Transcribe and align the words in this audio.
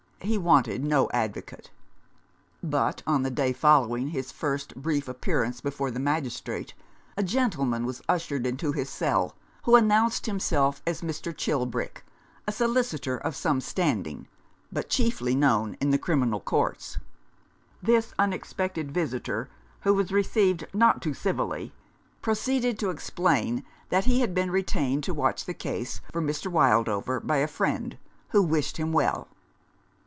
He 0.23 0.37
wanted 0.37 0.85
no 0.85 1.09
advocate. 1.11 1.71
But 2.61 3.01
on 3.07 3.23
the 3.23 3.31
day 3.31 3.53
following 3.53 4.09
his 4.09 4.31
first 4.31 4.75
brief 4.75 5.07
appear 5.07 5.41
ance 5.41 5.61
before 5.61 5.89
the 5.89 5.99
magistrate, 5.99 6.75
a 7.17 7.23
gentleman 7.23 7.87
was 7.87 8.03
ushered 8.07 8.45
into 8.45 8.71
his 8.71 8.87
cell, 8.87 9.35
who 9.63 9.75
announced 9.75 10.27
himself 10.27 10.83
as 10.85 11.01
139 11.01 11.33
Rough 11.33 11.33
Justice. 11.33 12.03
Mr. 12.03 12.03
Chilbrick, 12.03 12.05
a 12.47 12.51
solicitor 12.51 13.17
of 13.17 13.35
some 13.35 13.59
standing, 13.59 14.27
but 14.71 14.91
chiefly 14.91 15.33
known 15.33 15.75
in 15.81 15.89
the 15.89 15.97
criminal 15.97 16.39
courts. 16.39 16.99
This 17.81 18.13
un 18.19 18.31
expected 18.31 18.91
visitor, 18.91 19.49
who 19.81 19.95
was 19.95 20.11
received 20.11 20.67
not 20.71 21.01
too 21.01 21.15
civilly, 21.15 21.73
proceeded 22.21 22.77
to 22.77 22.91
explain 22.91 23.63
that 23.89 24.05
he 24.05 24.19
had 24.21 24.35
been 24.35 24.51
retained 24.51 25.03
to 25.05 25.15
watch 25.15 25.45
the 25.45 25.55
case 25.55 25.99
for 26.11 26.21
Mr. 26.21 26.51
Wildover 26.51 27.19
by 27.19 27.37
a 27.37 27.47
friend 27.47 27.97
who 28.29 28.43
wished 28.43 28.77
him 28.77 28.91
well. 28.93 29.27